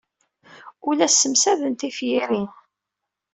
[0.87, 2.51] Ur la ssemsaden tiferyin.